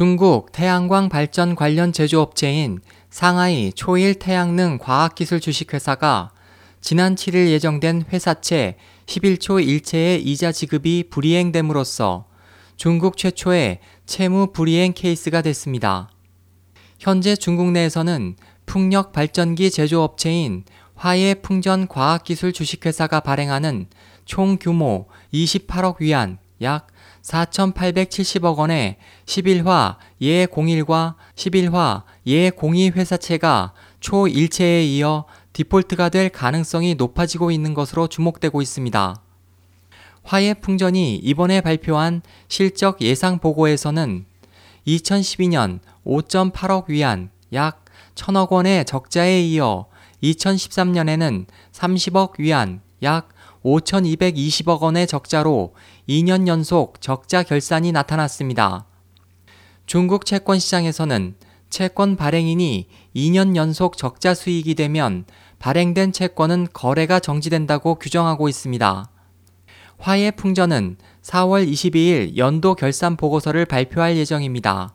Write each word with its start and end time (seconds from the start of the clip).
중국 0.00 0.50
태양광 0.52 1.10
발전 1.10 1.54
관련 1.54 1.92
제조업체인 1.92 2.78
상하이 3.10 3.70
초일 3.74 4.14
태양능 4.14 4.78
과학기술 4.78 5.40
주식회사가 5.40 6.30
지난 6.80 7.14
7일 7.14 7.50
예정된 7.50 8.04
회사채 8.10 8.78
11초 9.04 9.62
일체의 9.62 10.22
이자 10.22 10.52
지급이 10.52 11.10
불이행됨으로써 11.10 12.24
중국 12.76 13.18
최초의 13.18 13.80
채무 14.06 14.52
불이행 14.54 14.94
케이스가 14.94 15.42
됐습니다. 15.42 16.08
현재 16.98 17.36
중국 17.36 17.70
내에서는 17.70 18.36
풍력 18.64 19.12
발전기 19.12 19.70
제조업체인 19.70 20.64
화해 20.94 21.34
풍전 21.34 21.88
과학기술 21.88 22.54
주식회사가 22.54 23.20
발행하는 23.20 23.86
총 24.24 24.56
규모 24.58 25.08
28억 25.34 26.00
위안 26.00 26.38
약 26.62 26.88
4,870억 27.22 28.56
원의 28.56 28.96
11화 29.26 29.96
예01과 30.20 31.14
11화 31.34 32.02
예02 32.26 32.92
회사채가 32.92 33.72
초일체에 34.00 34.84
이어 34.84 35.24
디폴트가 35.52 36.08
될 36.08 36.28
가능성이 36.28 36.94
높아지고 36.94 37.50
있는 37.50 37.74
것으로 37.74 38.06
주목되고 38.08 38.62
있습니다. 38.62 39.20
화해풍전이 40.22 41.16
이번에 41.16 41.60
발표한 41.60 42.22
실적 42.48 43.00
예상 43.00 43.38
보고에서는 43.38 44.26
2012년 44.86 45.80
5.8억 46.06 46.88
위안 46.88 47.30
약 47.52 47.84
1천억 48.14 48.50
원의 48.50 48.84
적자에 48.84 49.42
이어 49.42 49.86
2013년에는 50.22 51.46
30억 51.72 52.38
위안 52.38 52.80
약 53.02 53.28
5,220억 53.64 54.80
원의 54.80 55.06
적자로 55.06 55.74
2년 56.08 56.46
연속 56.46 57.00
적자 57.00 57.42
결산이 57.42 57.92
나타났습니다. 57.92 58.86
중국 59.86 60.24
채권 60.24 60.58
시장에서는 60.58 61.34
채권 61.68 62.16
발행인이 62.16 62.88
2년 63.14 63.56
연속 63.56 63.96
적자 63.96 64.34
수익이 64.34 64.74
되면 64.74 65.24
발행된 65.58 66.12
채권은 66.12 66.68
거래가 66.72 67.20
정지된다고 67.20 67.96
규정하고 67.96 68.48
있습니다. 68.48 69.10
화해 69.98 70.30
풍전은 70.30 70.96
4월 71.22 71.70
22일 71.70 72.36
연도 72.36 72.74
결산 72.74 73.16
보고서를 73.16 73.66
발표할 73.66 74.16
예정입니다. 74.16 74.94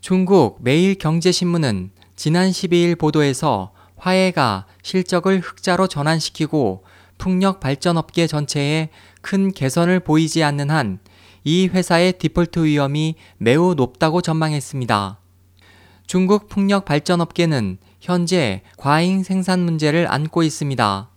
중국 0.00 0.58
매일경제신문은 0.62 1.90
지난 2.16 2.50
12일 2.50 2.98
보도에서 2.98 3.72
화해가 3.96 4.66
실적을 4.82 5.40
흑자로 5.40 5.86
전환시키고 5.86 6.84
풍력 7.22 7.60
발전 7.60 7.96
업계 7.96 8.26
전체에 8.26 8.88
큰 9.20 9.52
개선을 9.52 10.00
보이지 10.00 10.42
않는 10.42 10.70
한 10.70 10.98
이 11.44 11.66
회사의 11.66 12.14
디폴트 12.14 12.64
위험이 12.64 13.16
매우 13.38 13.74
높다고 13.74 14.20
전망했습니다. 14.20 15.18
중국 16.06 16.48
풍력 16.48 16.84
발전 16.84 17.20
업계는 17.20 17.78
현재 18.00 18.62
과잉 18.76 19.22
생산 19.22 19.60
문제를 19.60 20.10
안고 20.10 20.42
있습니다. 20.42 21.08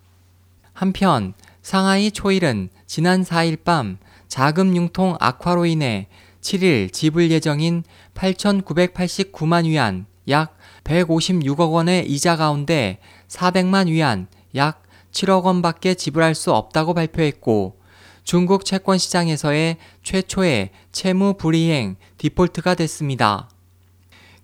한편 0.73 1.33
상하이 1.61 2.11
초일은 2.11 2.69
지난 2.85 3.23
4일 3.23 3.63
밤 3.63 3.97
자금 4.27 4.75
융통 4.75 5.17
악화로 5.19 5.65
인해 5.65 6.07
7일 6.41 6.91
지불 6.91 7.29
예정인 7.31 7.83
8,989만 8.15 9.65
위안 9.65 10.05
약 10.29 10.57
156억 10.83 11.71
원의 11.71 12.09
이자 12.09 12.35
가운데 12.35 12.99
400만 13.27 13.87
위안 13.87 14.27
약 14.55 14.81
7억 15.15 15.43
원밖에 15.43 15.93
지불할 15.95 16.35
수 16.35 16.51
없다고 16.53 16.93
발표했고 16.93 17.79
중국 18.25 18.65
채권 18.65 18.97
시장에서의 18.97 19.77
최초의 20.03 20.71
채무 20.91 21.35
불이행 21.35 21.95
디폴트가 22.17 22.75
됐습니다. 22.75 23.49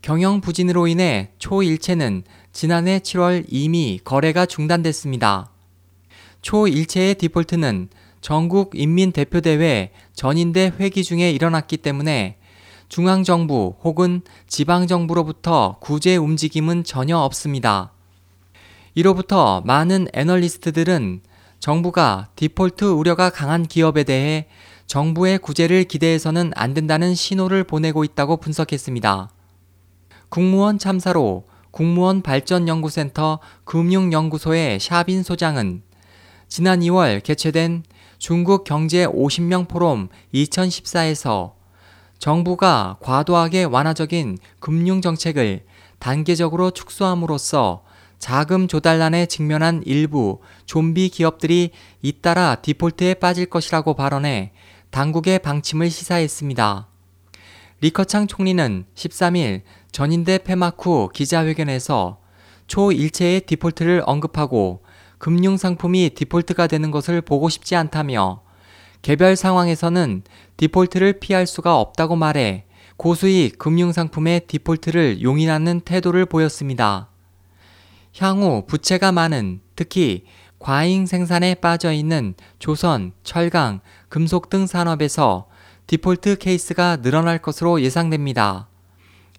경영 0.01 0.39
부진으로 0.39 0.87
인해 0.87 1.31
초일체는 1.39 2.23
지난해 2.53 2.99
7월 2.99 3.45
이미 3.49 3.99
거래가 4.03 4.45
중단됐습니다. 4.45 5.51
초일체의 6.41 7.15
디폴트는 7.15 7.89
전국 8.21 8.71
인민대표대회 8.73 9.91
전인대 10.13 10.73
회기 10.79 11.03
중에 11.03 11.31
일어났기 11.31 11.77
때문에 11.77 12.37
중앙정부 12.87 13.75
혹은 13.83 14.21
지방정부로부터 14.47 15.77
구제 15.81 16.15
움직임은 16.15 16.83
전혀 16.83 17.17
없습니다. 17.17 17.91
이로부터 18.93 19.61
많은 19.65 20.07
애널리스트들은 20.13 21.21
정부가 21.59 22.29
디폴트 22.35 22.85
우려가 22.85 23.29
강한 23.29 23.65
기업에 23.65 24.03
대해 24.03 24.47
정부의 24.87 25.37
구제를 25.37 25.85
기대해서는 25.85 26.51
안 26.55 26.73
된다는 26.73 27.15
신호를 27.15 27.63
보내고 27.63 28.03
있다고 28.03 28.37
분석했습니다. 28.37 29.29
국무원 30.27 30.77
참사로 30.77 31.45
국무원 31.71 32.21
발전연구센터 32.21 33.39
금융연구소의 33.63 34.79
샤빈 34.81 35.23
소장은 35.23 35.83
지난 36.49 36.81
2월 36.81 37.23
개최된 37.23 37.83
중국 38.17 38.65
경제 38.65 39.05
50명 39.05 39.69
포럼 39.69 40.09
2014에서 40.33 41.53
정부가 42.19 42.97
과도하게 42.99 43.63
완화적인 43.63 44.37
금융정책을 44.59 45.63
단계적으로 45.99 46.71
축소함으로써 46.71 47.83
자금 48.21 48.67
조달난에 48.67 49.25
직면한 49.25 49.81
일부 49.83 50.41
좀비 50.67 51.09
기업들이 51.09 51.71
잇따라 52.03 52.53
디폴트에 52.53 53.15
빠질 53.15 53.47
것이라고 53.47 53.95
발언해 53.95 54.51
당국의 54.91 55.39
방침을 55.39 55.89
시사했습니다. 55.89 56.87
리커창 57.81 58.27
총리는 58.27 58.85
13일 58.93 59.61
전인대 59.91 60.37
폐막 60.37 60.77
후 60.85 61.09
기자회견에서 61.11 62.19
초일체의 62.67 63.41
디폴트를 63.41 64.03
언급하고 64.05 64.83
금융상품이 65.17 66.11
디폴트가 66.13 66.67
되는 66.67 66.91
것을 66.91 67.21
보고 67.21 67.49
싶지 67.49 67.75
않다며 67.75 68.43
개별 69.01 69.35
상황에서는 69.35 70.21
디폴트를 70.57 71.19
피할 71.19 71.47
수가 71.47 71.79
없다고 71.79 72.15
말해 72.15 72.65
고수익 72.97 73.57
금융상품의 73.57 74.41
디폴트를 74.45 75.23
용인하는 75.23 75.79
태도를 75.79 76.27
보였습니다. 76.27 77.10
향후 78.17 78.65
부채가 78.67 79.11
많은 79.11 79.61
특히 79.75 80.25
과잉 80.59 81.05
생산에 81.05 81.55
빠져 81.55 81.91
있는 81.91 82.35
조선, 82.59 83.13
철강, 83.23 83.81
금속 84.09 84.49
등 84.49 84.67
산업에서 84.67 85.47
디폴트 85.87 86.37
케이스가 86.37 86.97
늘어날 86.97 87.39
것으로 87.39 87.81
예상됩니다. 87.81 88.67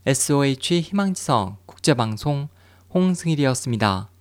SOH 0.05 0.81
희망지성 0.81 1.59
국제방송 1.67 2.49
홍승일이었습니다. 2.93 4.12